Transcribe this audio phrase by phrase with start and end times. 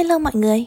[0.00, 0.66] Hello mọi người.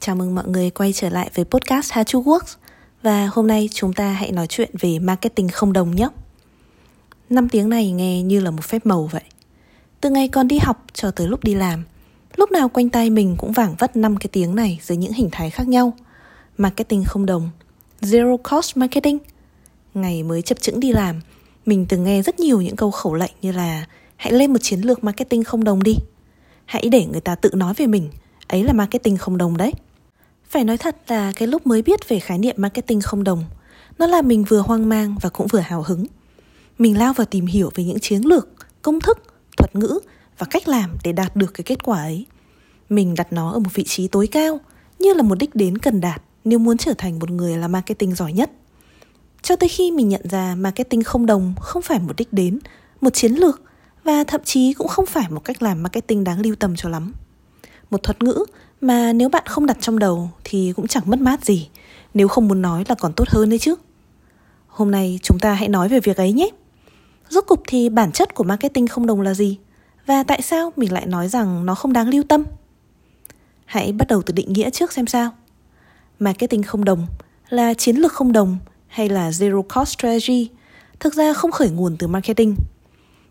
[0.00, 2.56] Chào mừng mọi người quay trở lại với podcast hachu Works.
[3.02, 6.08] Và hôm nay chúng ta hãy nói chuyện về marketing không đồng nhé.
[7.30, 9.22] 5 tiếng này nghe như là một phép màu vậy.
[10.00, 11.84] Từ ngày còn đi học cho tới lúc đi làm,
[12.36, 15.28] Lúc nào quanh tay mình cũng vảng vất 5 cái tiếng này dưới những hình
[15.32, 15.92] thái khác nhau.
[16.58, 17.50] Marketing không đồng,
[18.00, 19.18] Zero cost marketing.
[19.94, 21.20] Ngày mới chập chững đi làm,
[21.66, 23.86] Mình từng nghe rất nhiều những câu khẩu lệnh như là
[24.16, 25.96] Hãy lên một chiến lược marketing không đồng đi.
[26.64, 28.10] Hãy để người ta tự nói về mình
[28.48, 29.72] Ấy là marketing không đồng đấy.
[30.48, 33.44] Phải nói thật là cái lúc mới biết về khái niệm marketing không đồng
[33.98, 36.06] Nó là mình vừa hoang mang và cũng vừa hào hứng.
[36.78, 38.48] Mình lao vào tìm hiểu về những chiến lược,
[38.82, 39.18] công thức,
[39.56, 39.98] thuật ngữ
[40.38, 42.26] và cách làm để đạt được cái kết quả ấy.
[42.88, 44.60] Mình đặt nó ở một vị trí tối cao
[44.98, 48.14] Như là một đích đến cần đạt nếu muốn trở thành một người là marketing
[48.14, 48.50] giỏi nhất.
[49.42, 52.58] Cho tới khi mình nhận ra marketing không đồng không phải một đích đến,
[53.00, 53.60] một chiến lược
[54.04, 57.12] và thậm chí cũng không phải một cách làm marketing đáng lưu tâm cho lắm.
[57.90, 58.44] Một thuật ngữ
[58.80, 61.68] mà nếu bạn không đặt trong đầu thì cũng chẳng mất mát gì,
[62.14, 63.74] nếu không muốn nói là còn tốt hơn đấy chứ.
[64.66, 66.50] Hôm nay chúng ta hãy nói về việc ấy nhé.
[67.28, 69.58] Rốt cục thì bản chất của marketing không đồng là gì?
[70.06, 72.44] Và tại sao mình lại nói rằng nó không đáng lưu tâm?
[73.64, 75.30] Hãy bắt đầu từ định nghĩa trước xem sao.
[76.18, 77.06] Marketing không đồng
[77.48, 80.48] là chiến lược không đồng hay là zero cost strategy
[81.00, 82.56] thực ra không khởi nguồn từ marketing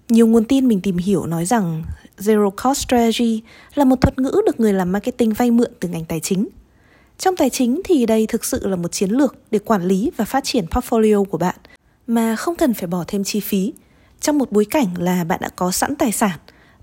[0.10, 1.84] nhiều nguồn tin mình tìm hiểu nói rằng
[2.18, 3.42] Zero Cost Strategy
[3.76, 6.48] là một thuật ngữ được người làm marketing vay mượn từ ngành tài chính.
[7.18, 10.26] Trong tài chính thì đây thực sự là một chiến lược để quản lý và
[10.26, 11.56] phát triển portfolio của bạn
[12.08, 13.74] mà không cần phải bỏ thêm chi phí
[14.22, 16.40] trong một bối cảnh là bạn đã có sẵn tài sản,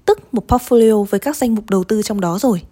[0.07, 2.63] tức một portfolio với các danh mục đầu tư trong đó rồi.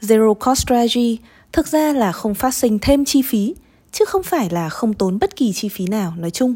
[0.00, 1.18] Zero Cost Strategy
[1.52, 3.54] thực ra là không phát sinh thêm chi phí,
[3.92, 6.54] chứ không phải là không tốn bất kỳ chi phí nào nói chung.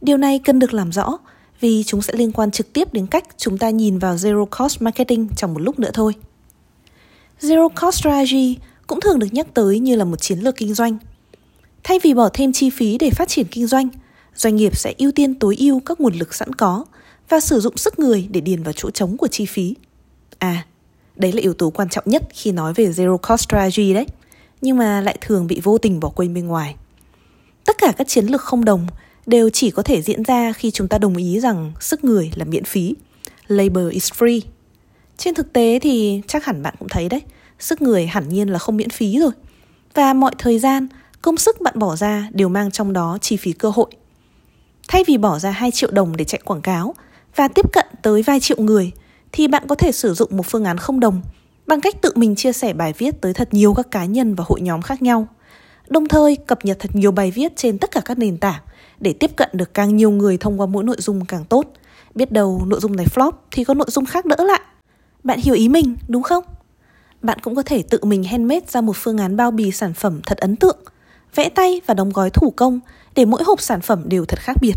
[0.00, 1.18] Điều này cần được làm rõ
[1.62, 4.82] vì chúng sẽ liên quan trực tiếp đến cách chúng ta nhìn vào Zero Cost
[4.82, 6.14] Marketing trong một lúc nữa thôi.
[7.40, 10.98] Zero Cost Strategy cũng thường được nhắc tới như là một chiến lược kinh doanh.
[11.84, 13.88] Thay vì bỏ thêm chi phí để phát triển kinh doanh,
[14.34, 16.84] doanh nghiệp sẽ ưu tiên tối ưu các nguồn lực sẵn có
[17.28, 19.74] và sử dụng sức người để điền vào chỗ trống của chi phí.
[20.38, 20.66] À,
[21.16, 24.06] đấy là yếu tố quan trọng nhất khi nói về Zero Cost Strategy đấy,
[24.60, 26.76] nhưng mà lại thường bị vô tình bỏ quên bên ngoài.
[27.64, 28.86] Tất cả các chiến lược không đồng
[29.26, 32.44] đều chỉ có thể diễn ra khi chúng ta đồng ý rằng sức người là
[32.44, 32.94] miễn phí.
[33.48, 34.40] Labor is free.
[35.16, 37.22] Trên thực tế thì chắc hẳn bạn cũng thấy đấy,
[37.58, 39.30] sức người hẳn nhiên là không miễn phí rồi.
[39.94, 40.88] Và mọi thời gian,
[41.22, 43.86] công sức bạn bỏ ra đều mang trong đó chi phí cơ hội.
[44.88, 46.94] Thay vì bỏ ra 2 triệu đồng để chạy quảng cáo
[47.36, 48.90] và tiếp cận tới vài triệu người,
[49.32, 51.22] thì bạn có thể sử dụng một phương án không đồng
[51.66, 54.44] bằng cách tự mình chia sẻ bài viết tới thật nhiều các cá nhân và
[54.48, 55.28] hội nhóm khác nhau.
[55.92, 58.60] Đồng thời cập nhật thật nhiều bài viết trên tất cả các nền tảng
[59.00, 61.72] để tiếp cận được càng nhiều người thông qua mỗi nội dung càng tốt.
[62.14, 64.60] Biết đâu nội dung này flop thì có nội dung khác đỡ lại.
[65.24, 66.44] Bạn hiểu ý mình, đúng không?
[67.22, 70.20] Bạn cũng có thể tự mình handmade ra một phương án bao bì sản phẩm
[70.26, 70.78] thật ấn tượng,
[71.34, 72.80] vẽ tay và đóng gói thủ công
[73.14, 74.76] để mỗi hộp sản phẩm đều thật khác biệt,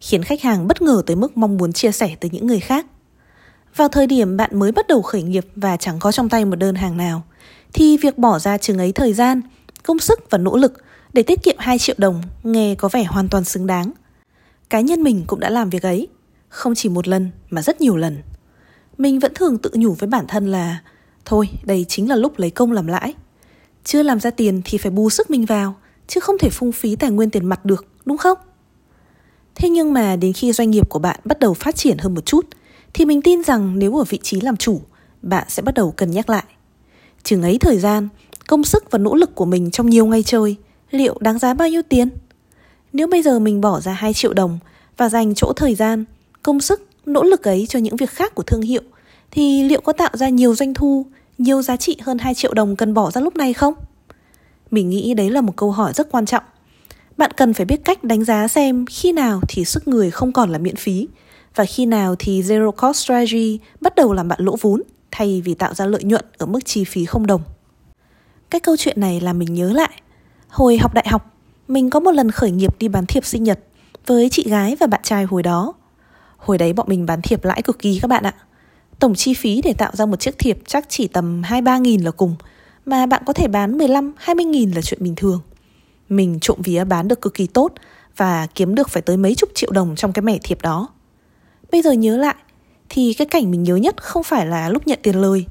[0.00, 2.86] khiến khách hàng bất ngờ tới mức mong muốn chia sẻ tới những người khác.
[3.76, 6.56] Vào thời điểm bạn mới bắt đầu khởi nghiệp và chẳng có trong tay một
[6.56, 7.22] đơn hàng nào,
[7.72, 9.40] thì việc bỏ ra chừng ấy thời gian,
[9.82, 10.72] công sức và nỗ lực
[11.12, 13.92] để tiết kiệm 2 triệu đồng nghe có vẻ hoàn toàn xứng đáng.
[14.70, 16.08] Cá nhân mình cũng đã làm việc ấy,
[16.48, 18.22] không chỉ một lần mà rất nhiều lần.
[18.98, 20.82] Mình vẫn thường tự nhủ với bản thân là
[21.24, 23.14] thôi, đây chính là lúc lấy công làm lãi.
[23.84, 25.74] Chưa làm ra tiền thì phải bù sức mình vào,
[26.06, 28.38] chứ không thể phung phí tài nguyên tiền mặt được, đúng không?
[29.54, 32.26] Thế nhưng mà đến khi doanh nghiệp của bạn bắt đầu phát triển hơn một
[32.26, 32.46] chút,
[32.94, 34.80] thì mình tin rằng nếu ở vị trí làm chủ,
[35.22, 36.44] bạn sẽ bắt đầu cân nhắc lại.
[37.22, 38.08] Chừng ấy thời gian,
[38.46, 40.56] công sức và nỗ lực của mình trong nhiều ngày chơi–
[40.92, 42.08] liệu đáng giá bao nhiêu tiền?
[42.92, 44.58] Nếu bây giờ mình bỏ ra 2 triệu đồng
[44.96, 46.04] và dành chỗ thời gian,
[46.42, 48.82] công sức, nỗ lực ấy cho những việc khác của thương hiệu
[49.30, 51.06] thì liệu có tạo ra nhiều doanh thu,
[51.38, 53.74] nhiều giá trị hơn 2 triệu đồng cần bỏ ra lúc này không?
[54.70, 56.44] Mình nghĩ đấy là một câu hỏi rất quan trọng.
[57.16, 60.50] Bạn cần phải biết cách đánh giá xem khi nào thì sức người không còn
[60.50, 61.08] là miễn phí
[61.54, 65.54] và khi nào thì zero cost strategy bắt đầu làm bạn lỗ vốn thay vì
[65.54, 67.42] tạo ra lợi nhuận ở mức chi phí không đồng.
[68.52, 69.90] Cái câu chuyện này làm mình nhớ lại
[70.48, 71.34] Hồi học đại học,
[71.68, 73.58] mình có một lần khởi nghiệp đi bán thiệp sinh nhật
[74.06, 75.72] với chị gái và bạn trai hồi đó.
[76.36, 78.34] Hồi đấy bọn mình bán thiệp lãi cực kỳ các bạn ạ.
[78.98, 82.10] Tổng chi phí để tạo ra một chiếc thiệp chắc chỉ tầm 2-3 nghìn là
[82.10, 82.36] cùng,
[82.86, 85.40] mà bạn có thể bán 15-20 nghìn là chuyện bình thường.
[86.08, 87.72] Mình trộm vía bán được cực kỳ tốt
[88.16, 90.88] và kiếm được phải tới mấy chục triệu đồng trong cái mẻ thiệp đó.
[91.72, 92.36] Bây giờ nhớ lại,
[92.88, 95.44] thì cái cảnh mình nhớ nhất không phải là lúc nhận tiền lời,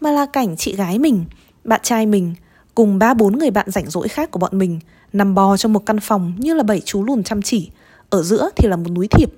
[0.00, 1.24] mà là cảnh chị gái mình,
[1.64, 2.34] bạn trai mình
[2.78, 4.80] cùng ba bốn người bạn rảnh rỗi khác của bọn mình
[5.12, 7.70] nằm bò trong một căn phòng như là bảy chú lùn chăm chỉ.
[8.10, 9.32] Ở giữa thì là một núi thiệp.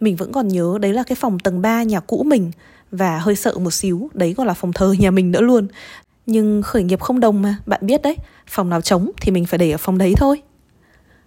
[0.00, 2.50] Mình vẫn còn nhớ đấy là cái phòng tầng 3 nhà cũ mình
[2.90, 5.66] và hơi sợ một xíu, đấy còn là phòng thờ nhà mình nữa luôn.
[6.26, 9.58] Nhưng khởi nghiệp không đồng mà, bạn biết đấy, phòng nào trống thì mình phải
[9.58, 10.42] để ở phòng đấy thôi.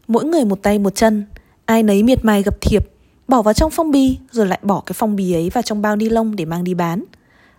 [0.08, 1.26] Mỗi người một tay một chân,
[1.66, 2.90] ai nấy miệt mài gập thiệp,
[3.28, 5.96] bỏ vào trong phong bì rồi lại bỏ cái phong bì ấy vào trong bao
[5.96, 7.04] ni lông để mang đi bán.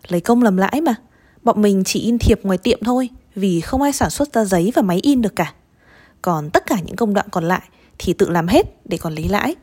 [0.08, 0.94] Lấy công làm lãi mà.
[1.42, 4.72] Bọn mình chỉ in thiệp ngoài tiệm thôi, vì không ai sản xuất ra giấy
[4.74, 5.54] và máy in được cả.
[6.22, 7.62] Còn tất cả những công đoạn còn lại
[7.98, 9.54] thì tự làm hết để còn lấy lãi.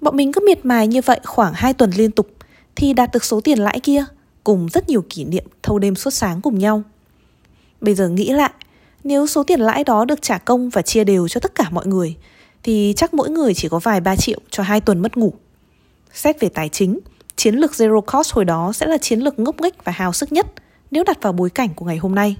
[0.00, 2.28] Bọn mình cứ miệt mài như vậy khoảng 2 tuần liên tục
[2.76, 4.04] thì đạt được số tiền lãi kia
[4.44, 6.82] cùng rất nhiều kỷ niệm thâu đêm suốt sáng cùng nhau.
[7.80, 8.50] Bây giờ nghĩ lại,
[9.04, 11.86] nếu số tiền lãi đó được trả công và chia đều cho tất cả mọi
[11.86, 12.16] người
[12.62, 15.32] thì chắc mỗi người chỉ có vài ba triệu cho hai tuần mất ngủ.
[16.12, 16.98] Xét về tài chính,
[17.36, 20.32] chiến lược Zero Cost hồi đó sẽ là chiến lược ngốc nghếch và hào sức
[20.32, 20.46] nhất
[20.90, 22.36] nếu đặt vào bối cảnh của ngày hôm nay.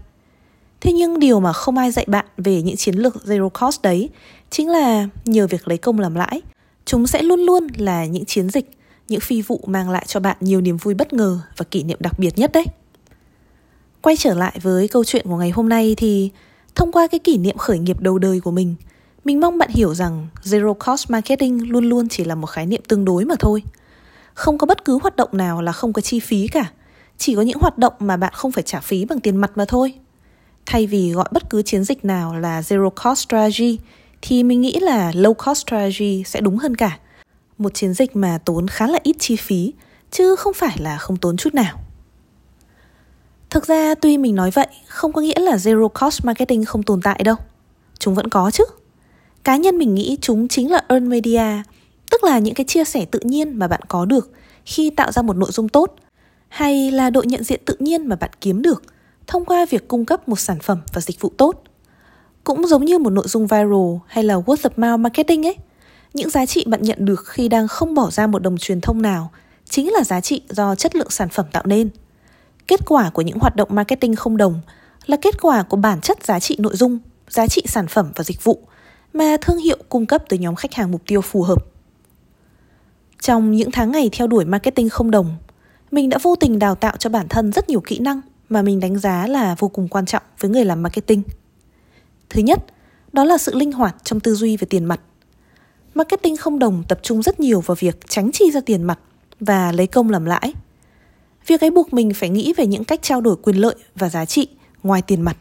[0.82, 4.08] Thế nhưng điều mà không ai dạy bạn về những chiến lược Zero Cost đấy
[4.50, 6.42] chính là nhờ việc lấy công làm lãi,
[6.84, 8.70] chúng sẽ luôn luôn là những chiến dịch,
[9.08, 11.98] những phi vụ mang lại cho bạn nhiều niềm vui bất ngờ và kỷ niệm
[12.00, 12.64] đặc biệt nhất đấy.
[14.00, 16.30] Quay trở lại với câu chuyện của ngày hôm nay thì
[16.74, 18.74] thông qua cái kỷ niệm khởi nghiệp đầu đời của mình,
[19.24, 22.82] mình mong bạn hiểu rằng Zero Cost Marketing luôn luôn chỉ là một khái niệm
[22.88, 23.62] tương đối mà thôi.
[24.34, 26.70] Không có bất cứ hoạt động nào là không có chi phí cả,
[27.18, 29.64] chỉ có những hoạt động mà bạn không phải trả phí bằng tiền mặt mà
[29.64, 29.94] thôi.
[30.66, 33.78] Thay vì gọi bất cứ chiến dịch nào là Zero Cost Strategy
[34.22, 36.98] thì mình nghĩ là Low Cost Strategy sẽ đúng hơn cả.
[37.58, 39.72] Một chiến dịch mà tốn khá là ít chi phí,
[40.10, 41.78] chứ không phải là không tốn chút nào.
[43.50, 47.02] Thực ra tuy mình nói vậy, không có nghĩa là Zero Cost Marketing không tồn
[47.02, 47.36] tại đâu.
[47.98, 48.64] Chúng vẫn có chứ.
[49.44, 51.62] Cá nhân mình nghĩ chúng chính là earned media,
[52.10, 54.32] tức là những cái chia sẻ tự nhiên mà bạn có được
[54.64, 55.94] khi tạo ra một nội dung tốt,
[56.48, 58.82] hay là độ nhận diện tự nhiên mà bạn kiếm được
[59.32, 61.62] thông qua việc cung cấp một sản phẩm và dịch vụ tốt.
[62.44, 65.56] Cũng giống như một nội dung viral hay là word of mouth marketing ấy,
[66.14, 69.02] những giá trị bạn nhận được khi đang không bỏ ra một đồng truyền thông
[69.02, 69.30] nào
[69.68, 71.90] chính là giá trị do chất lượng sản phẩm tạo nên.
[72.66, 74.60] Kết quả của những hoạt động marketing không đồng
[75.06, 78.24] là kết quả của bản chất giá trị nội dung, giá trị sản phẩm và
[78.24, 78.62] dịch vụ
[79.12, 81.66] mà thương hiệu cung cấp tới nhóm khách hàng mục tiêu phù hợp.
[83.20, 85.36] Trong những tháng ngày theo đuổi marketing không đồng,
[85.90, 88.20] mình đã vô tình đào tạo cho bản thân rất nhiều kỹ năng
[88.52, 91.22] mà mình đánh giá là vô cùng quan trọng với người làm marketing.
[92.30, 92.64] Thứ nhất,
[93.12, 95.00] đó là sự linh hoạt trong tư duy về tiền mặt.
[95.94, 98.98] Marketing không đồng tập trung rất nhiều vào việc tránh chi ra tiền mặt
[99.40, 100.52] và lấy công làm lãi.
[101.46, 104.24] Việc ấy buộc mình phải nghĩ về những cách trao đổi quyền lợi và giá
[104.24, 104.48] trị
[104.82, 105.36] ngoài tiền mặt.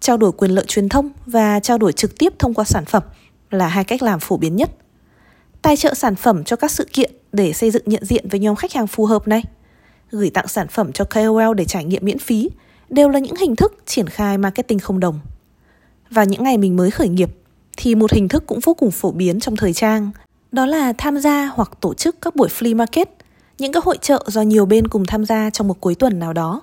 [0.00, 3.02] Trao đổi quyền lợi truyền thông và trao đổi trực tiếp thông qua sản phẩm
[3.50, 4.70] là hai cách làm phổ biến nhất.
[5.62, 8.56] Tài trợ sản phẩm cho các sự kiện để xây dựng nhận diện với nhóm
[8.56, 9.42] khách hàng phù hợp này.
[10.10, 12.50] Gửi tặng sản phẩm cho KOL để trải nghiệm miễn phí
[12.88, 15.20] đều là những hình thức triển khai marketing không đồng.
[16.10, 17.30] Vào những ngày mình mới khởi nghiệp
[17.76, 20.10] thì một hình thức cũng vô cùng phổ biến trong thời trang,
[20.52, 23.08] đó là tham gia hoặc tổ chức các buổi flea market,
[23.58, 26.32] những các hội trợ do nhiều bên cùng tham gia trong một cuối tuần nào
[26.32, 26.62] đó.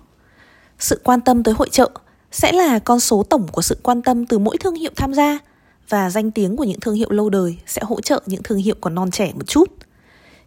[0.79, 1.89] Sự quan tâm tới hội trợ
[2.31, 5.39] sẽ là con số tổng của sự quan tâm từ mỗi thương hiệu tham gia
[5.89, 8.75] và danh tiếng của những thương hiệu lâu đời sẽ hỗ trợ những thương hiệu
[8.81, 9.71] còn non trẻ một chút.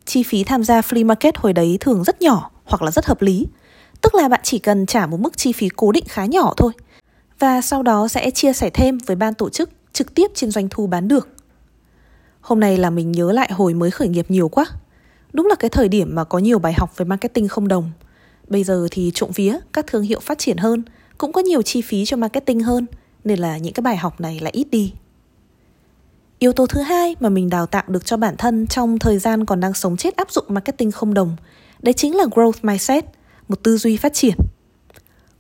[0.05, 3.23] Chi phí tham gia flea market hồi đấy thường rất nhỏ hoặc là rất hợp
[3.23, 3.47] lý,
[4.01, 6.73] tức là bạn chỉ cần trả một mức chi phí cố định khá nhỏ thôi
[7.39, 10.69] và sau đó sẽ chia sẻ thêm với ban tổ chức trực tiếp trên doanh
[10.69, 11.29] thu bán được.
[12.41, 14.67] Hôm nay là mình nhớ lại hồi mới khởi nghiệp nhiều quá.
[15.33, 17.91] Đúng là cái thời điểm mà có nhiều bài học về marketing không đồng.
[18.49, 20.83] Bây giờ thì trộm vía các thương hiệu phát triển hơn–
[21.21, 22.87] cũng có nhiều chi phí cho marketing hơn
[23.25, 24.93] nên là những cái bài học này lại ít đi.
[26.39, 29.45] Yếu tố thứ hai mà mình đào tạo được cho bản thân trong thời gian
[29.45, 31.37] còn đang sống chết áp dụng marketing không đồng,
[31.83, 33.05] đấy chính là growth mindset,
[33.49, 34.35] một tư duy phát triển.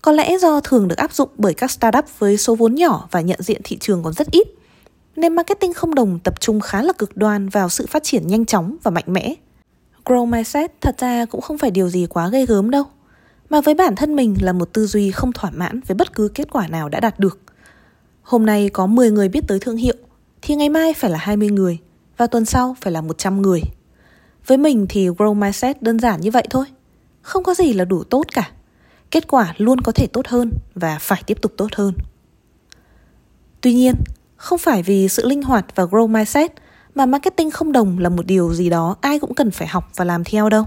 [0.02, 3.20] Có lẽ do thường được áp dụng bởi các startup với số vốn nhỏ và
[3.20, 4.48] nhận diện thị trường còn rất ít,
[5.16, 8.46] nên marketing không đồng tập trung khá là cực đoan vào sự phát triển nhanh
[8.46, 9.34] chóng và mạnh mẽ.
[10.04, 12.84] Grow mindset thật ra cũng không phải điều gì quá gây gớm đâu
[13.50, 16.28] mà với bản thân mình là một tư duy không thỏa mãn với bất cứ
[16.34, 17.38] kết quả nào đã đạt được.
[18.22, 19.94] Hôm nay có 10 người biết tới thương hiệu,
[20.42, 21.78] thì ngày mai phải là 20 người,
[22.16, 23.62] và tuần sau phải là 100 người.
[24.46, 26.64] Với mình thì Grow Mindset đơn giản như vậy thôi.
[27.22, 28.50] Không có gì là đủ tốt cả.
[29.10, 31.94] Kết quả luôn có thể tốt hơn và phải tiếp tục tốt hơn.
[33.60, 33.94] Tuy nhiên,
[34.36, 36.52] không phải vì sự linh hoạt và Grow Mindset
[36.94, 40.04] mà marketing không đồng là một điều gì đó ai cũng cần phải học và
[40.04, 40.64] làm theo đâu.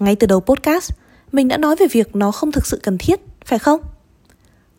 [0.00, 0.90] Ngay từ đầu podcast,
[1.32, 3.80] mình đã nói về việc nó không thực sự cần thiết, phải không?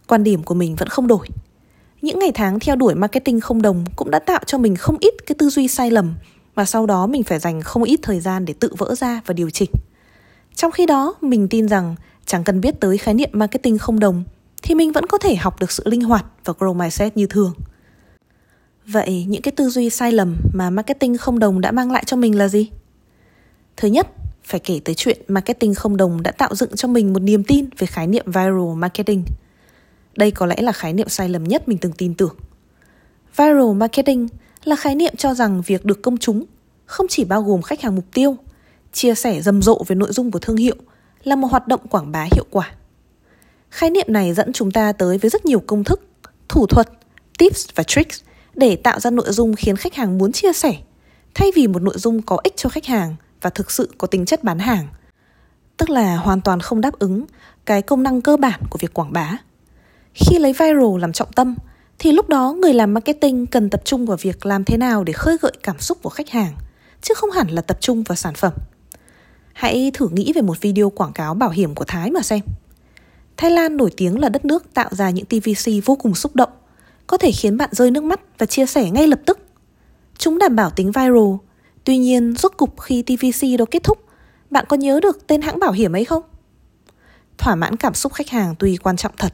[0.08, 1.28] Quan điểm của mình vẫn không đổi.
[2.02, 5.14] Những ngày tháng theo đuổi marketing không đồng cũng đã tạo cho mình không ít
[5.26, 6.14] cái tư duy sai lầm
[6.56, 9.34] và sau đó mình phải dành không ít thời gian để tự vỡ ra và
[9.34, 9.72] điều chỉnh.
[10.56, 14.24] Trong khi đó, mình tin rằng chẳng cần biết tới khái niệm marketing không đồng
[14.62, 17.54] thì mình vẫn có thể học được sự linh hoạt và grow mindset như thường.
[18.86, 22.18] Vậy những cái tư duy sai lầm mà marketing không đồng đã mang lại cho
[22.18, 22.70] mình là gì?
[23.78, 24.08] Thứ nhất,
[24.44, 27.66] phải kể tới chuyện marketing không đồng đã tạo dựng cho mình một niềm tin
[27.78, 29.24] về khái niệm viral marketing.
[30.18, 32.36] Đây có lẽ là khái niệm sai lầm nhất mình từng tin tưởng.
[33.38, 34.28] Viral marketing
[34.64, 36.46] là khái niệm cho rằng việc được công chúng
[36.86, 38.38] không chỉ bao gồm khách hàng mục tiêu,
[38.94, 40.76] chia sẻ rầm rộ về nội dung của thương hiệu
[41.24, 42.72] là một hoạt động quảng bá hiệu quả.
[43.70, 46.02] Khái niệm này dẫn chúng ta tới với rất nhiều công thức,
[46.50, 46.90] thủ thuật,
[47.38, 48.22] tips và tricks
[48.56, 50.76] để tạo ra nội dung khiến khách hàng muốn chia sẻ,
[51.34, 54.26] thay vì một nội dung có ích cho khách hàng và thực sự có tính
[54.26, 54.88] chất bán hàng.
[55.78, 57.26] Tức là hoàn toàn không đáp ứng
[57.66, 59.38] cái công năng cơ bản của việc quảng bá.
[60.14, 61.56] Khi lấy viral làm trọng tâm,
[62.04, 65.14] thì lúc đó người làm marketing cần tập trung vào việc làm thế nào để
[65.14, 66.54] khơi gợi cảm xúc của khách hàng,
[67.02, 68.54] chứ không hẳn là tập trung vào sản phẩm.
[69.54, 72.40] Hãy thử nghĩ về một video quảng cáo bảo hiểm của Thái mà xem.
[73.38, 76.50] Thái Lan nổi tiếng là đất nước tạo ra những TVC vô cùng xúc động,
[77.08, 79.40] có thể khiến bạn rơi nước mắt và chia sẻ ngay lập tức.
[80.18, 81.36] Chúng đảm bảo tính viral,
[81.84, 83.98] tuy nhiên rốt cục khi TVC đó kết thúc,
[84.50, 86.24] bạn có nhớ được tên hãng bảo hiểm ấy không?
[87.38, 89.34] Thỏa mãn cảm xúc khách hàng tuy quan trọng thật,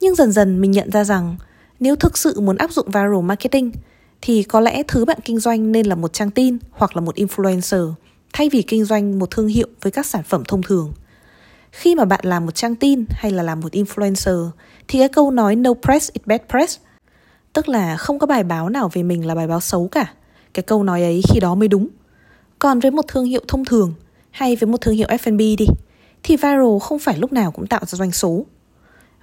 [0.00, 1.36] nhưng dần dần mình nhận ra rằng
[1.82, 3.72] nếu thực sự muốn áp dụng viral marketing
[4.20, 7.16] thì có lẽ thứ bạn kinh doanh nên là một trang tin hoặc là một
[7.16, 7.92] influencer
[8.32, 10.92] thay vì kinh doanh một thương hiệu với các sản phẩm thông thường.
[11.72, 14.50] Khi mà bạn làm một trang tin hay là làm một influencer
[14.88, 16.78] thì cái câu nói no press is bad press
[17.52, 20.06] tức là không có bài báo nào về mình là bài báo xấu cả.
[20.54, 21.88] Cái câu nói ấy khi đó mới đúng.
[22.58, 23.94] Còn với một thương hiệu thông thường
[24.30, 25.66] hay với một thương hiệu F&B đi
[26.22, 28.46] thì viral không phải lúc nào cũng tạo ra doanh số.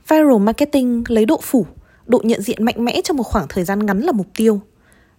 [0.10, 1.66] Viral marketing lấy độ phủ,
[2.10, 4.62] độ nhận diện mạnh mẽ trong một khoảng thời gian ngắn là mục tiêu.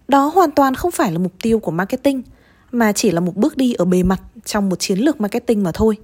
[0.07, 2.21] Đó hoàn toàn không phải là mục tiêu của marketing
[2.71, 5.71] mà chỉ là một bước đi ở bề mặt trong một chiến lược marketing mà
[5.71, 5.97] thôi.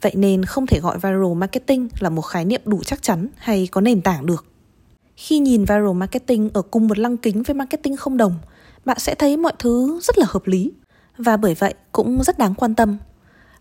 [0.00, 3.68] Vậy nên không thể gọi viral marketing là một khái niệm đủ chắc chắn hay
[3.72, 4.44] có nền tảng được.
[5.16, 8.34] Khi nhìn viral marketing ở cùng một lăng kính với marketing không đồng,
[8.84, 10.72] bạn sẽ thấy mọi thứ rất là hợp lý
[11.18, 12.98] và bởi vậy cũng rất đáng quan tâm.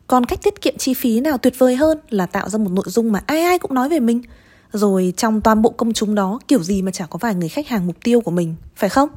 [0.08, 2.86] Còn cách tiết kiệm chi phí nào tuyệt vời hơn là tạo ra một nội
[2.88, 4.22] dung mà ai ai cũng nói về mình,
[4.74, 7.68] rồi trong toàn bộ công chúng đó kiểu gì mà chả có vài người khách
[7.68, 9.10] hàng mục tiêu của mình, phải không?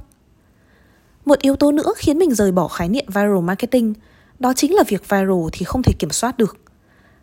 [1.25, 3.95] Một yếu tố nữa khiến mình rời bỏ khái niệm viral marketing,
[4.39, 6.57] đó chính là việc viral thì không thể kiểm soát được.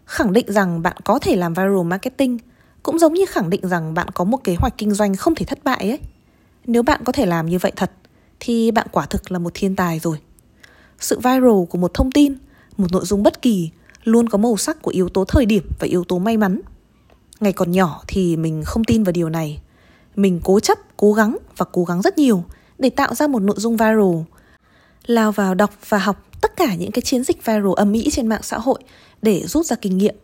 [0.05, 2.37] Khẳng định rằng bạn có thể làm viral marketing
[2.83, 5.45] cũng giống như khẳng định rằng bạn có một kế hoạch kinh doanh không thể
[5.45, 5.99] thất bại ấy.
[6.65, 7.91] Nếu bạn có thể làm như vậy thật
[8.39, 10.17] thì bạn quả thực là một thiên tài rồi.
[10.99, 12.33] Sự viral của một thông tin,
[12.77, 13.69] một nội dung bất kỳ
[14.03, 16.61] luôn có màu sắc của yếu tố thời điểm và yếu tố may mắn.
[17.39, 19.59] Ngày còn nhỏ thì mình không tin vào điều này.
[20.15, 22.43] Mình cố chấp, cố gắng và cố gắng rất nhiều
[22.79, 24.21] để tạo ra một nội dung viral.
[25.05, 28.27] Lao vào đọc và học tất cả những cái chiến dịch viral âm mỹ trên
[28.27, 28.79] mạng xã hội
[29.21, 30.15] để rút ra kinh nghiệm.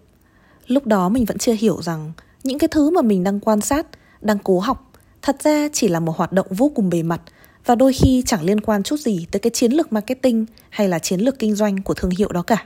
[0.67, 2.11] Lúc đó mình vẫn chưa hiểu rằng
[2.43, 3.87] những cái thứ mà mình đang quan sát,
[4.21, 4.91] đang cố học,
[5.21, 7.21] thật ra chỉ là một hoạt động vô cùng bề mặt
[7.65, 10.99] và đôi khi chẳng liên quan chút gì tới cái chiến lược marketing hay là
[10.99, 12.65] chiến lược kinh doanh của thương hiệu đó cả.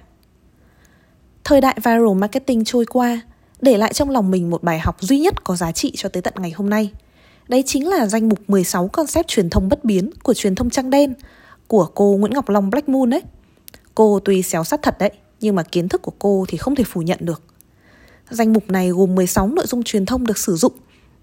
[1.44, 3.22] Thời đại viral marketing trôi qua,
[3.62, 6.22] để lại trong lòng mình một bài học duy nhất có giá trị cho tới
[6.22, 6.92] tận ngày hôm nay.
[7.48, 10.90] Đấy chính là danh mục 16 concept truyền thông bất biến của truyền thông trăng
[10.90, 11.14] đen
[11.68, 13.22] của cô Nguyễn Ngọc Long Black Moon đấy.
[13.96, 16.84] Cô tuy xéo sắt thật đấy, nhưng mà kiến thức của cô thì không thể
[16.84, 17.42] phủ nhận được.
[18.30, 20.74] Danh mục này gồm 16 nội dung truyền thông được sử dụng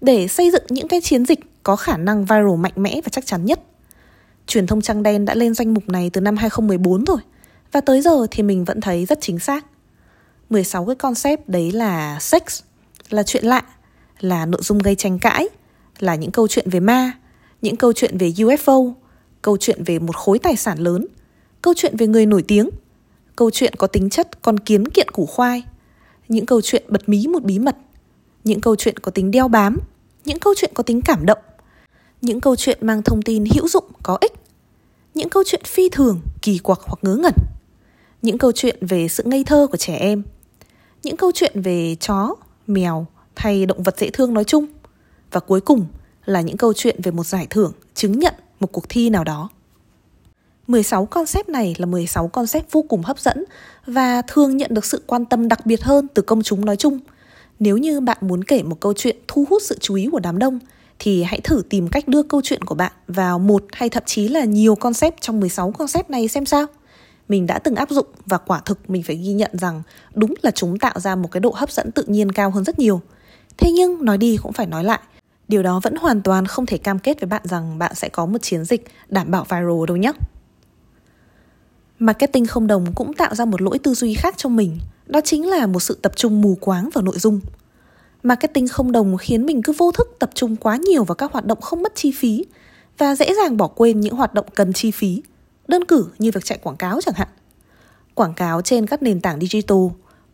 [0.01, 3.25] để xây dựng những cái chiến dịch có khả năng viral mạnh mẽ và chắc
[3.25, 3.59] chắn nhất.
[4.47, 7.17] Truyền thông trăng đen đã lên danh mục này từ năm 2014 rồi
[7.71, 9.65] và tới giờ thì mình vẫn thấy rất chính xác.
[10.49, 12.41] 16 cái concept đấy là sex,
[13.09, 13.63] là chuyện lạ,
[14.19, 15.49] là nội dung gây tranh cãi,
[15.99, 17.11] là những câu chuyện về ma,
[17.61, 18.93] những câu chuyện về UFO,
[19.41, 21.07] câu chuyện về một khối tài sản lớn,
[21.61, 22.69] câu chuyện về người nổi tiếng,
[23.35, 25.63] câu chuyện có tính chất con kiến kiện củ khoai,
[26.27, 27.75] những câu chuyện bật mí một bí mật,
[28.43, 29.77] những câu chuyện có tính đeo bám,
[30.25, 31.39] những câu chuyện có tính cảm động,
[32.21, 34.33] những câu chuyện mang thông tin hữu dụng có ích,
[35.13, 37.33] những câu chuyện phi thường, kỳ quặc hoặc ngớ ngẩn,
[38.21, 40.23] những câu chuyện về sự ngây thơ của trẻ em,
[41.05, 42.35] những câu chuyện về chó,
[42.67, 44.65] mèo hay động vật dễ thương nói chung
[45.31, 45.85] và cuối cùng
[46.25, 49.49] là những câu chuyện về một giải thưởng chứng nhận một cuộc thi nào đó.
[50.67, 53.43] 16 concept này là 16 concept vô cùng hấp dẫn
[53.87, 56.99] và thường nhận được sự quan tâm đặc biệt hơn từ công chúng nói chung.
[57.59, 60.39] Nếu như bạn muốn kể một câu chuyện thu hút sự chú ý của đám
[60.39, 60.59] đông
[60.99, 64.27] thì hãy thử tìm cách đưa câu chuyện của bạn vào một hay thậm chí
[64.27, 66.65] là nhiều concept trong 16 concept này xem sao.
[67.27, 69.81] Mình đã từng áp dụng và quả thực mình phải ghi nhận rằng
[70.13, 72.79] đúng là chúng tạo ra một cái độ hấp dẫn tự nhiên cao hơn rất
[72.79, 73.01] nhiều.
[73.57, 74.99] Thế nhưng nói đi cũng phải nói lại,
[75.47, 78.25] điều đó vẫn hoàn toàn không thể cam kết với bạn rằng bạn sẽ có
[78.25, 80.11] một chiến dịch đảm bảo viral đâu nhé.
[81.99, 85.49] Marketing không đồng cũng tạo ra một lỗi tư duy khác trong mình, đó chính
[85.49, 87.39] là một sự tập trung mù quáng vào nội dung.
[88.23, 91.45] Marketing không đồng khiến mình cứ vô thức tập trung quá nhiều vào các hoạt
[91.45, 92.45] động không mất chi phí
[92.97, 95.21] và dễ dàng bỏ quên những hoạt động cần chi phí,
[95.67, 97.27] đơn cử như việc chạy quảng cáo chẳng hạn.
[98.13, 99.77] Quảng cáo trên các nền tảng digital,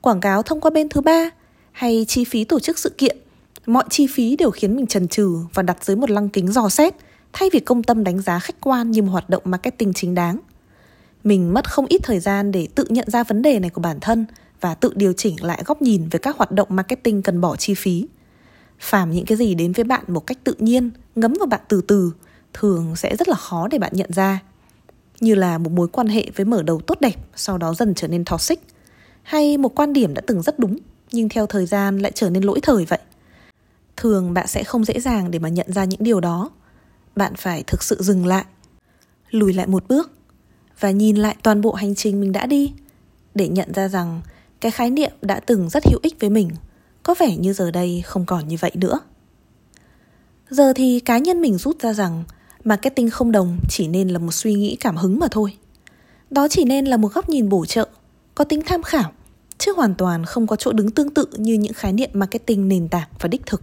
[0.02, 1.30] quảng cáo thông qua bên thứ ba
[1.72, 3.18] hay chi phí tổ chức sự kiện
[3.66, 6.70] Mọi chi phí đều khiến mình trần trừ và đặt dưới một lăng kính dò
[6.70, 6.96] xét
[7.34, 10.40] thay vì công tâm đánh giá khách quan như một hoạt động marketing chính đáng.
[11.24, 14.00] Mình mất không ít thời gian để tự nhận ra vấn đề này của bản
[14.00, 14.26] thân
[14.62, 17.74] và tự điều chỉnh lại góc nhìn về các hoạt động marketing cần bỏ chi
[17.74, 18.08] phí.
[18.80, 21.82] Phàm những cái gì đến với bạn một cách tự nhiên, ngấm vào bạn từ
[21.82, 22.12] từ,
[22.54, 24.40] thường sẽ rất là khó để bạn nhận ra.
[25.22, 28.08] Như là một mối quan hệ với mở đầu tốt đẹp, sau đó dần trở
[28.08, 28.60] nên toxic.
[29.24, 30.78] Hay một quan điểm đã từng rất đúng,
[31.12, 33.00] nhưng theo thời gian lại trở nên lỗi thời vậy.
[33.98, 36.50] Thường bạn sẽ không dễ dàng để mà nhận ra những điều đó.
[37.16, 38.46] Bạn phải thực sự dừng lại,
[39.30, 40.12] lùi lại một bước
[40.80, 42.74] và nhìn lại toàn bộ hành trình mình đã đi
[43.36, 44.22] để nhận ra rằng
[44.62, 46.50] cái khái niệm đã từng rất hữu ích với mình
[47.04, 49.00] có vẻ như giờ đây không còn như vậy nữa.
[50.50, 52.24] Giờ thì cá nhân mình rút ra rằng
[52.64, 55.58] marketing không đồng chỉ nên là một suy nghĩ cảm hứng mà thôi.
[56.30, 57.88] Đó chỉ nên là một góc nhìn bổ trợ,
[58.36, 59.12] có tính tham khảo,
[59.58, 62.88] chứ hoàn toàn không có chỗ đứng tương tự như những khái niệm marketing nền
[62.88, 63.62] tảng và đích thực.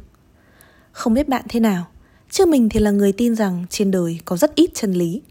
[0.92, 1.86] Không biết bạn thế nào,
[2.30, 5.22] chứ mình thì là người tin rằng trên đời có rất ít chân lý.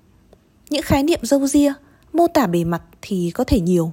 [0.69, 1.73] Những khái niệm dâu ria,
[2.13, 3.91] mô tả bề mặt thì có thể nhiều,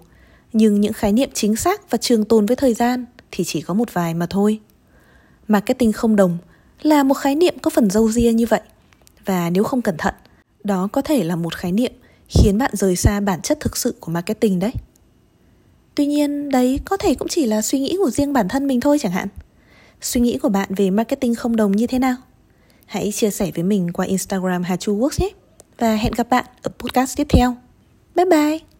[0.53, 3.75] nhưng những khái niệm chính xác và trường tồn với thời gian thì chỉ có
[3.75, 4.61] một vài mà thôi.
[5.49, 6.39] Marketing không đồng
[6.83, 8.61] là một khái niệm có phần dâu ria như vậy.
[9.25, 10.15] Và nếu không cẩn thận,
[10.65, 11.93] đó có thể là một khái niệm
[12.29, 14.73] khiến bạn rời xa bản chất thực sự của marketing đấy.
[15.95, 18.81] Tuy nhiên, đấy có thể cũng chỉ là suy nghĩ của riêng bản thân mình
[18.81, 19.29] thôi chẳng hạn.
[20.01, 22.17] Suy nghĩ của bạn về marketing không đồng như thế nào?
[22.87, 25.31] Hãy chia sẻ với mình qua Instagram Hà Chu Works nhé.
[25.79, 27.57] Và hẹn gặp bạn ở podcast tiếp theo.
[28.15, 28.74] Bye bye!